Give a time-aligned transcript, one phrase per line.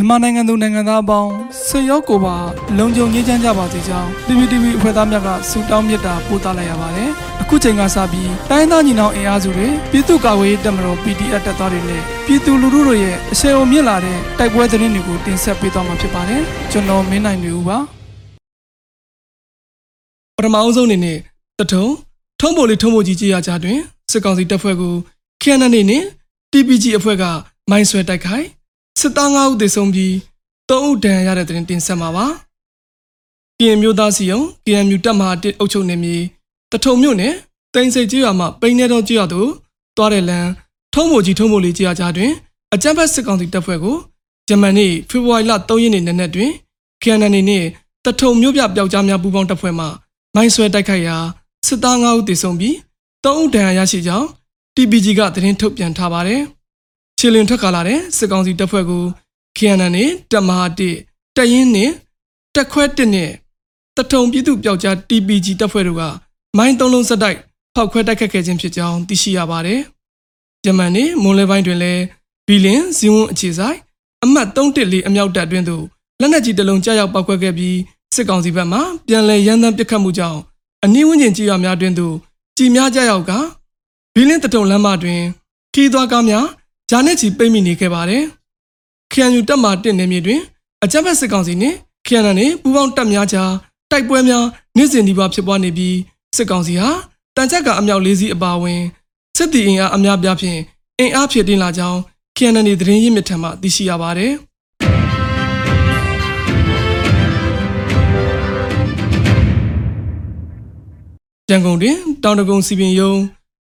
[0.00, 1.30] မြန်မာနိုင်ငံသူနိုင်ငံသားအပေါင်း
[1.66, 2.36] ဆွေရောက်ကိုပါ
[2.78, 7.10] လုံခြုံရေးချမ်းကြပါစေကြောင်း PPTV အဖွဲ့သားများကဆုတောင်းမေတ္တာပို့သလိုက်ရပါတယ်။
[7.42, 16.42] အခုချိန်ကစပြီးတိုင်းသားညီနောင်အင်အားစုတွေပြည်သူ့ကာကွယ်ရေးတပ်မတော် PDF တပ်သားတွေနဲ့ပြည်သူလူထုတို့ရဲ့အဆင်အုံမြင့်လာတဲ့တိုက်ပွဲသတင်းတွေကိုတင်ဆက်ပေးသွားမှာဖြစ်ပါတယ်။
[16.72, 17.78] ကျွန်တော်မင်းနိုင်နေဦးပါ။
[20.36, 21.18] ပထမအဆုံးအနေနဲ့
[21.58, 21.84] တထုံ
[22.40, 23.78] ထုံးပေါ်လေးထုံးပေါ်ကြီးကြည်ရကြတွင်
[24.10, 24.94] စစ်ကောင်စီတပ်ဖွဲ့ကို
[25.42, 26.04] KNN နဲ့
[26.52, 27.24] TPG အဖွဲ့က
[27.70, 28.46] မိုင်းဆွဲတိုက်ခိုက်
[28.98, 30.12] စစ်သား9ဦးသေဆုံးပြီး
[30.68, 32.26] 3ဦးဒဏ်ရာရတဲ့တဲ့တင်ဆက်မှာပါ။
[33.58, 36.20] ကရင်မျိုးသားစီယုံ KNU တပ်မဟာ1အုပ်ချုပ်နေမည်
[36.72, 37.34] တထုံမြို့နယ်
[37.74, 39.50] တိန်စိတ်ကြီးရွာမှပိန်းနေတော်ကြီးရွာသို့
[39.96, 40.48] တွားတဲ့လမ်း
[40.94, 42.32] ထုံးမိုကြီးထုံးမိုလေးကြီးရွာကြားတွင်
[42.74, 43.96] အကြမ်းဖက်စစ်ကောင်စီတပ်ဖွဲ့ကို
[44.48, 46.50] ဂျမန်နေ့ဖေဖော်ဝါရီလ3ရက်နေ့နက်နက်တွင်
[47.02, 47.66] KNN နှင့်
[48.04, 49.86] တထုံမြို့ပြပျောက်ကြားများပူးပေါင်းတပ်ဖွဲ့မှ
[50.34, 51.16] မိုင်းဆွဲတိုက်ခိုက်ရာ
[51.66, 52.74] စစ်သား9ဦးသေဆုံးပြီး
[53.24, 54.26] 3ဦးဒဏ်ရာရရှိကြောင်း
[54.74, 56.42] TPG ကသတင်းထုတ်ပြန်ထားပါတယ်။
[57.22, 59.04] ခြေလင်ထွက်ခါလာတဲ့စစ်ကောင်စီတပ်ဖွဲ့ကို
[59.56, 61.90] KNN နဲ့တပ်မဟာ1တပ်ရင်းနဲ့
[62.54, 63.30] တပ်ခွဲ1နဲ့
[63.96, 66.02] တထုံပြည်သူပျောက်ကြား TPG တပ်ဖွဲ့တို့က
[66.56, 67.38] မိုင်းသုံးလုံးစက်တိုက်
[67.74, 69.80] ဖောက်ခွဲတိုက်ခတ်ခဲ့ခြင်းဖြစ်ကြောင်းသိရှိရပါတယ်။
[70.64, 72.02] ဂျမန်နဲ့မွန်လေပိုင်းတွင်လည်း
[72.46, 73.78] ဘီလင်ဇီဝွန်အခြေဆိုင်
[74.24, 75.84] အမှတ်314အမြောက်တပ်အတွင်းသို့
[76.20, 77.76] လက်နက်ကြီးတစ်လုံးကြားရောက်ပောက်ခွဲခဲ့ပြီး
[78.14, 80.38] စစ်ကောင်စီဘက်မှပြန်လည်ရန်တမ်းပစ်ခတ်မှုကြောင့်
[80.84, 82.14] အနည်းဝန်းကျင်ကြီးရွာများတွင်သို့
[82.56, 83.32] ကြည်များကြရောက်က
[84.14, 85.22] ဘီလင်းတတုံလမ်းမတွင်
[85.74, 86.46] ခီးသွားကားများ
[86.90, 88.22] ဂျာနဲ့ချီပိတ်မိနေခဲ့ပါတယ်။
[89.12, 90.40] KNU တပ်မှတစ်နေမြေတွင်
[90.84, 93.52] အကြမ်းဖက်စစ်ကောင်စီနှင့် KNN နှင့်ပူးပေါင်းတပ်များကြား
[93.90, 94.44] တိုက်ပွဲများ
[94.76, 95.96] နေ့စဉ်ဒီပါဖြစ်ပွားနေပြီး
[96.36, 96.88] စစ်ကောင်စီဟာ
[97.36, 98.80] တန်ချက်ကအမြောက်၄စီးအပါအဝင်
[99.36, 100.58] စစ်တီအင်အားအများပြားဖြင့်
[100.98, 101.98] အင်အားဖြစ်တင်လာကြောင်း
[102.36, 104.32] KNN သတင်းရင်းမြစ်ထံမှသိရှိရပါတယ်။
[111.50, 113.12] ရန်ကုန်တွင်တောင်တကုံစီပင်ယုံ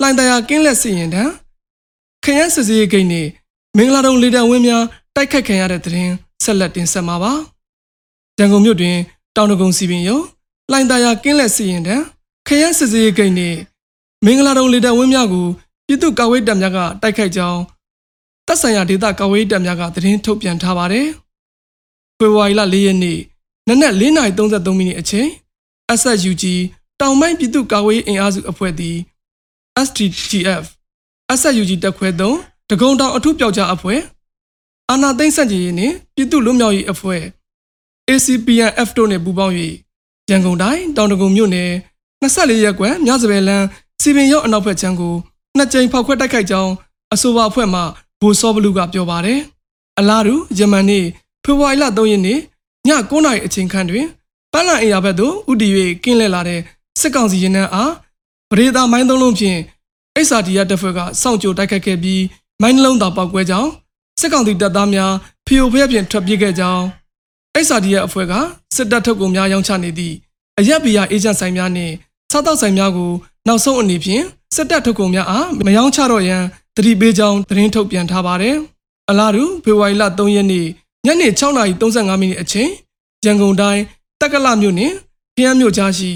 [0.00, 1.24] လှိုင်တရာကင်းလက်စီရင်တံ
[2.24, 3.30] ခရမ်းစစ်စေးဂိတ်နှင့်
[3.76, 4.84] မင်္ဂလာတုံလေတံဝင်းများ
[5.14, 6.12] တိုက်ခိုက်ခံရတဲ့တဲ့ရင်
[6.44, 7.32] ဆက်လက်တင်ဆက်မှာပါ
[8.38, 8.96] ရန်ကုန်မြို့တွင်
[9.36, 10.18] တောင်တကုံစီပင်ယုံ
[10.70, 11.96] လှိုင်တရာကင်းလက်စီရင်တံ
[12.46, 13.58] ခရမ်းစစ်စေးဂိတ်နှင့်
[14.24, 15.46] မင်္ဂလာတုံလေတံဝင်းများကို
[15.86, 17.60] ပြည်သူ့ကာဝေးတပ်များကတိုက်ခိုက်ကြောင်း
[18.46, 21.08] တပ်ဆိုင်ရာဒေသကာဝေးတပ်များကသတင်းထုတ်ပြန်ထားပါတယ်
[22.18, 23.18] ဖေဖော်ဝါရီလ၄ရက်နေ့
[23.68, 25.28] နနက်4:33မိနစ်အချိန်
[26.00, 26.44] SSUG
[27.00, 28.96] တောင်ပိုင်းပြည်သူ့ကာကွယ်ရေးအင်အားစုအဖွဲ့သည်
[29.86, 30.64] STGF
[31.38, 32.08] SSUG တပ်ခွဲ
[32.40, 34.00] 3တကုံတောင်အထုပျောက်ကြားအဖွဲ့
[34.90, 37.22] အာနာသိန်းစန့်ကျင်ရေးနှင့်ပြည်သူ့လွတ်မြောက်ရေးအဖွဲ့
[38.08, 39.54] ACPNF တို့နှင့်ပူးပေါင်း၍
[40.30, 41.70] ရန်ကုန်တိုင်းတောင်တကုံမြို့နယ်
[42.22, 43.66] 24ရပ်ကွက်မြစပယ်လန်း
[44.02, 45.14] စီပင်ရောက်အနောက်ဘက်ခြမ်းကို
[45.56, 46.72] နှစ်ကြိမ်ဖောက်ခွဲတိုက်ခိုက်ကြောင်း
[47.14, 47.80] အဆိုပါအဖွဲ့မှ
[48.20, 49.40] ဘူစောဘလူကပြောပါတယ်။
[49.98, 51.04] အလားတူယမန်နေ့
[51.44, 52.40] ဖေဖော်ဝါရီလ3ရက်နေ့ည
[52.86, 54.06] 9:00နာရီအချိန်ခန့်တွင်
[54.52, 55.68] ပန်းလန်အေယာဘက်သို့ဥတီ၍
[56.04, 56.60] ကင်းလှည့်လာတဲ့
[57.00, 57.92] စစ်ကောင်စီရင်နှန်းအား
[58.50, 59.58] ပရိသာမိုင်းသုံးလုံးဖြင့်
[60.20, 62.22] XRD ရတပ်ဖွဲ့ကစောင့်ကြိုတိုက်ခတ်ခဲ့ပြီး
[62.62, 63.70] မိုင်းနှလုံးသာပောက်ကွဲကြောင်း
[64.20, 65.12] စစ်ကောင်စီတပ်သားများ
[65.46, 66.82] ဖီယိုဖျက်ဖြင့်ထွက်ပြေးခဲ့ကြောင်း
[67.64, 68.32] XRD ရအဖွဲ့က
[68.76, 70.14] စစ်တပ်ထုတ်ကုန်များရောင်းချနေသည့်
[70.58, 71.94] အရက်ဘီယာအေဂျင့်ဆိုင်များနှင့်
[72.32, 73.12] စားတောက်ဆိုင်များကို
[73.46, 74.22] နောက်ဆုံးအနေဖြင့်
[74.54, 76.42] စစ်တပ်ထုတ်ကုန်များအားမရောင်းချတော့ရန်
[76.76, 78.56] တတိပေးကြောင်းသတင်းထုတ်ပြန်ထားပါတယ်။
[79.10, 80.66] အလားတူဖေဖော်ဝါရီလ3ရက်နေ့
[81.06, 82.70] ညနေ6:35မိနစ်အချိန်
[83.24, 83.82] ရန်ကုန်တိုင်း
[84.20, 84.92] တက္ကလမြို့နယ်
[85.36, 86.10] ခရမ်းမြို့ကြားရှိ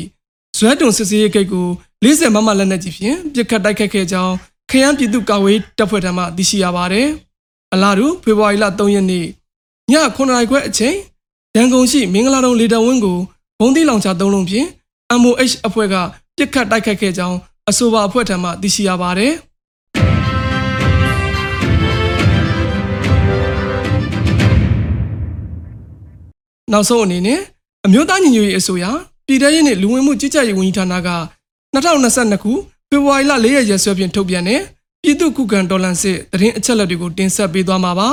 [0.56, 1.68] ဇွဲတုံစစ်စေးရေးဂိတ်ကို
[2.04, 4.34] 40မမလက်နက်ကြီးဖြင့်ပစ်ခတ်တိုက်ခတ်ခဲ့ကြောင်း
[4.70, 7.06] ခရမ်းပြည်သူ့ကာကွယ်တပ်ဖွဲ့ထံမှသိရှိရပါတယ်။
[7.72, 9.26] အလားတူဖေဖော်ဝါရီလ3ရက်နေ့ည
[9.90, 10.96] 9:00နာရီခွဲအချိန်
[11.56, 13.18] ရန်ကုန်ရှိမင်္ဂလာတုံလေတံဝင်းကို
[13.60, 14.66] ဘုံသီးလောင်ချသုံးလုံးဖြင့်
[15.20, 15.94] MOH အဖွဲ့က
[16.36, 17.36] ပစ်ခတ်တိုက်ခတ်ခဲ့ကြောင်း
[17.70, 19.32] အဆိုပါအဖွဲ့ထံမှသိရှိရပါတယ်။
[26.72, 27.40] နောက်ဆုံးအနေနဲ့
[27.86, 28.84] အမျိုးသားညီညွတ်ရေးအစိုးရ
[29.26, 31.08] ပြည်ထရေးနှင့်လူဝင်မှုကြီးကြပ်ရေးဝန်ကြီးဌာနက
[31.74, 32.52] 2022ခု
[32.88, 34.60] ဖေဖော်ဝါရီလ4ရက်ရက်စွဲဖြင့်ထုတ်ပြန်တဲ့
[35.02, 38.08] ပြည်သူ့ခုခံတော်လှန်စစ်တရင်အချက်လက်တွေကိုတင်ဆက်ပေးသွားမှာပါ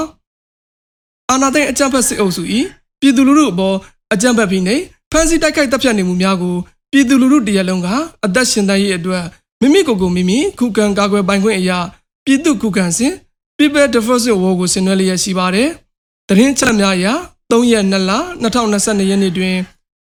[1.31, 2.43] ။အာဏာသိမ်းအကြမ်းဖက်စစ်အုပ်စု၏
[2.99, 3.75] ပြည်သူလူထုအပေါ်
[4.13, 4.75] အကြမ်းဖက်ပြီးနေ
[5.11, 6.55] ဖမ်းဆီးတိုက်ခိုက်တပ်ဖြတ်နေမှုများကို
[6.91, 7.87] ပြည်သူလူထုတရက်လုံးက
[8.25, 9.23] အသက်ရှင်သန်ရေးအတွက်
[9.61, 11.79] မိမိကိုယ်ကိုမိမိခုခံကာကွယ်ပိုင်ခွင့်အရာ
[12.25, 13.13] ပြည်သူ့ခုခံစဉ်
[13.57, 15.69] People Defensive War ကိုဆင်နွှဲလျက်ရှိပါတယ်။
[16.29, 17.07] တရင်ချက်များအရ
[17.51, 18.11] 3ရက်2လ
[18.43, 19.55] 2022ရက်နေ့တွင်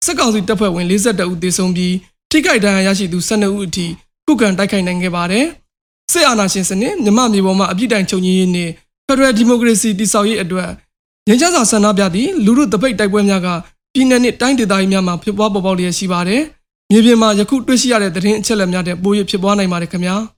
[0.04, 1.94] စစ်ကောင်စီတပ်ဖွဲ့ဝင်42ဦးသေဆုံးပြီး
[2.30, 3.86] ထိခိုက်ဒဏ်ရာရရှိသူ12ဦးအထိ
[4.26, 5.46] ခုခံတိုက်ခိုက်နိုင်ခဲ့ပါတယ်။
[6.12, 8.72] စစ်အာဏာရှင်စနစ်မြမမြေပေါ်မှာအပြစ်တိုင်ချုပ်ငြိမ်းရေးနှင့်
[9.06, 10.70] ဖက်ဒရယ်ဒီမိုကရေစီတည်ဆောက်ရေးအတွက်
[11.28, 13.48] ငြိမ်းချမ်းစွာဆန္ဒပြသည့်လူထုတပိတ်တိုက်ပွဲများက
[13.94, 16.42] ပြည်내နှင့်တိုင်းဒေသကြီးများမှာဖြစ်ပွားပေါ်ပေါက်လျက်ရှိပါတယ်။
[16.90, 20.16] မြေပြင်မှာယခုတွေ့ရှိရတဲ့သတင်းအချက်အလက်များတဲ့ပို၍ဖြစ်ပွားနိုင်ပါတယ်ခင်ဗျာ။